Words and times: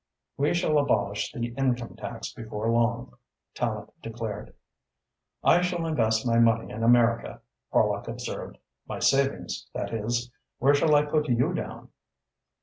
"We 0.35 0.55
shall 0.55 0.79
abolish 0.79 1.31
the 1.31 1.49
income 1.53 1.95
tax 1.95 2.33
before 2.33 2.71
long," 2.71 3.15
Tallente 3.53 3.91
declared. 4.01 4.55
"I 5.43 5.61
shall 5.61 5.85
invest 5.85 6.25
my 6.25 6.39
money 6.39 6.71
in 6.73 6.81
America," 6.81 7.39
Horlock 7.71 8.07
observed, 8.07 8.57
"my 8.87 8.97
savings, 8.97 9.67
that 9.75 9.93
is. 9.93 10.31
Where 10.57 10.73
shall 10.73 10.95
I 10.95 11.05
put 11.05 11.29
you 11.29 11.53
down?" 11.53 11.89